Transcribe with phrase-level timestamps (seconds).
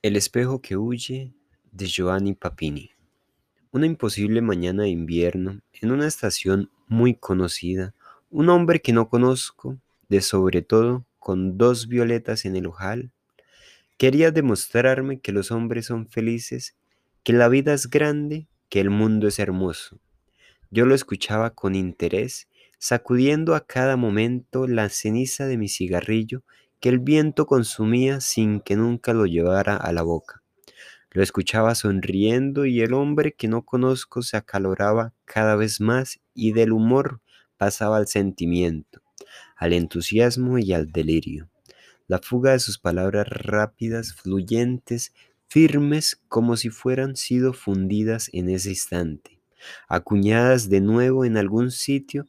[0.00, 1.32] El espejo que huye
[1.72, 2.92] de Giovanni Papini.
[3.72, 7.96] Una imposible mañana de invierno, en una estación muy conocida,
[8.30, 9.76] un hombre que no conozco,
[10.08, 13.10] de sobre todo con dos violetas en el ojal,
[13.96, 16.76] quería demostrarme que los hombres son felices,
[17.24, 19.98] que la vida es grande, que el mundo es hermoso.
[20.70, 22.46] Yo lo escuchaba con interés,
[22.78, 26.44] sacudiendo a cada momento la ceniza de mi cigarrillo
[26.80, 30.42] que el viento consumía sin que nunca lo llevara a la boca.
[31.10, 36.52] Lo escuchaba sonriendo y el hombre que no conozco se acaloraba cada vez más y
[36.52, 37.20] del humor
[37.56, 39.02] pasaba al sentimiento,
[39.56, 41.48] al entusiasmo y al delirio.
[42.06, 45.12] La fuga de sus palabras rápidas, fluyentes,
[45.48, 49.40] firmes, como si fueran sido fundidas en ese instante,
[49.88, 52.26] acuñadas de nuevo en algún sitio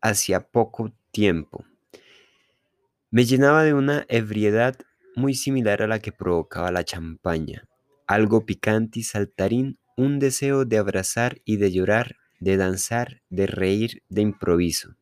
[0.00, 1.64] hacia poco tiempo,
[3.12, 4.74] me llenaba de una ebriedad
[5.14, 7.68] muy similar a la que provocaba la champaña,
[8.06, 14.02] algo picante y saltarín, un deseo de abrazar y de llorar, de danzar, de reír
[14.08, 14.96] de improviso.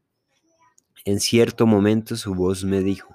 [1.04, 3.14] En cierto momento su voz me dijo,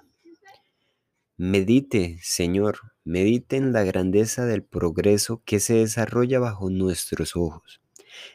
[1.35, 7.81] Medite, Señor, medite en la grandeza del progreso que se desarrolla bajo nuestros ojos,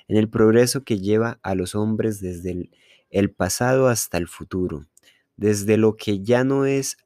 [0.08, 2.70] en el progreso que lleva a los hombres desde el,
[3.08, 4.84] el pasado hasta el futuro,
[5.40, 6.98] desde lo que ya no es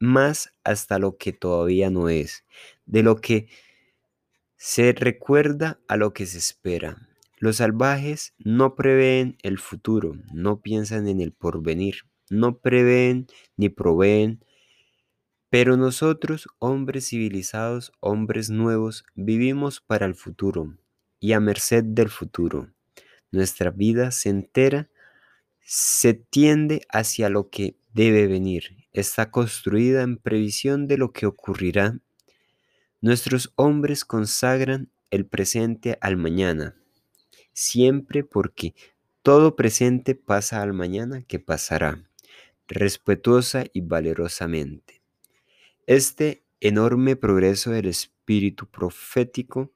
[0.00, 2.46] más hasta lo que todavía no es,
[2.86, 3.48] de lo que
[4.56, 7.06] se recuerda a lo que se espera.
[7.36, 11.96] Los salvajes no prevén el futuro, no piensan en el porvenir,
[12.30, 13.26] no prevén
[13.58, 14.42] ni proveen,
[15.50, 20.78] pero nosotros, hombres civilizados, hombres nuevos, vivimos para el futuro
[21.20, 22.72] y a merced del futuro.
[23.30, 24.88] Nuestra vida se entera,
[25.60, 31.98] se tiende hacia lo que debe venir, está construida en previsión de lo que ocurrirá.
[33.00, 36.76] Nuestros hombres consagran el presente al mañana,
[37.52, 38.74] siempre porque
[39.22, 42.08] todo presente pasa al mañana que pasará,
[42.66, 45.02] respetuosa y valerosamente.
[45.86, 49.72] Este enorme progreso del espíritu profético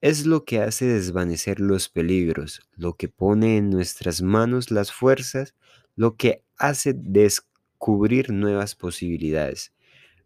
[0.00, 5.54] es lo que hace desvanecer los peligros, lo que pone en nuestras manos las fuerzas,
[5.94, 7.51] lo que hace descansar
[7.82, 9.72] cubrir nuevas posibilidades,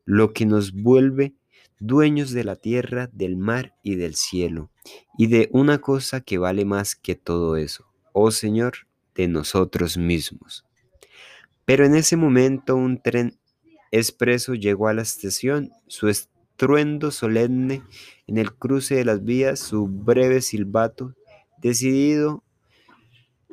[0.05, 1.33] lo que nos vuelve
[1.81, 4.71] dueños de la tierra, del mar y del cielo,
[5.17, 10.67] y de una cosa que vale más que todo eso, oh Señor, de nosotros mismos.
[11.65, 13.39] Pero en ese momento un tren
[13.91, 17.83] expreso llegó a la estación, su estruendo solemne
[18.27, 21.15] en el cruce de las vías, su breve silbato,
[21.63, 22.45] decidido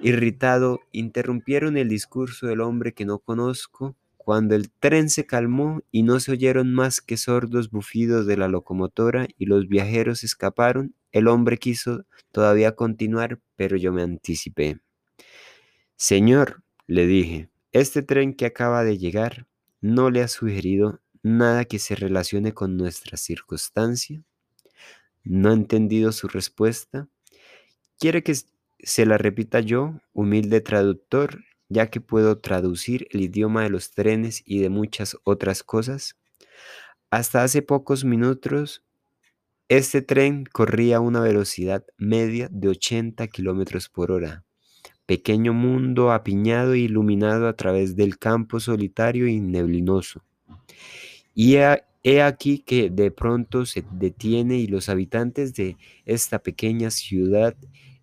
[0.04, 3.96] Irritado, interrumpieron el discurso del hombre que no conozco.
[4.18, 8.50] Cuando el tren se calmó y no se oyeron más que sordos bufidos de la
[8.50, 14.82] locomotora y los viajeros escaparon, el hombre quiso todavía continuar, pero yo me anticipé.
[15.96, 19.48] Señor, le dije, este tren que acaba de llegar
[19.80, 24.22] no le ha sugerido nada que se relacione con nuestra circunstancia.
[25.24, 27.08] ¿No ha entendido su respuesta?
[27.98, 28.36] ¿Quiere que
[28.84, 34.44] se la repita yo, humilde traductor, ya que puedo traducir el idioma de los trenes
[34.46, 36.18] y de muchas otras cosas.
[37.10, 38.84] Hasta hace pocos minutos,
[39.70, 44.44] este tren corría a una velocidad media de 80 kilómetros por hora.
[45.06, 50.24] Pequeño mundo apiñado e iluminado a través del campo solitario y neblinoso.
[51.34, 51.56] Y
[52.04, 57.56] he aquí que de pronto se detiene y los habitantes de esta pequeña ciudad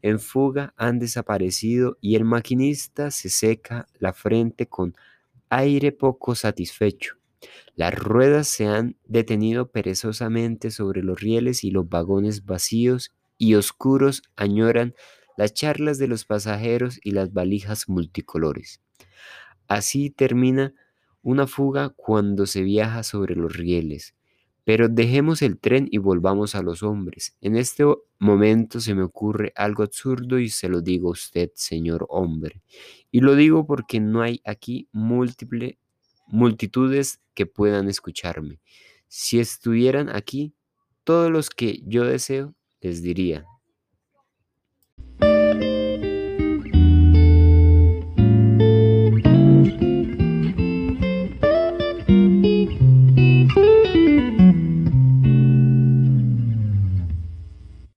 [0.03, 4.95] en fuga han desaparecido y el maquinista se seca la frente con
[5.49, 7.17] aire poco satisfecho.
[7.75, 14.23] Las ruedas se han detenido perezosamente sobre los rieles y los vagones vacíos y oscuros
[14.37, 14.95] añoran
[15.37, 18.81] las charlas de los pasajeros y las valijas multicolores.
[19.69, 20.75] Así termina
[21.23, 24.15] una fuga cuando se viaja sobre los rieles.
[24.65, 27.37] Pero dejemos el tren y volvamos a los hombres.
[27.41, 27.85] En este
[28.19, 32.63] momento se me ocurre algo absurdo y se lo digo a usted, señor hombre.
[33.11, 35.79] Y lo digo porque no hay aquí múltiple,
[36.27, 38.61] multitudes que puedan escucharme.
[39.09, 40.55] Si estuvieran aquí,
[41.05, 43.45] todos los que yo deseo, les diría,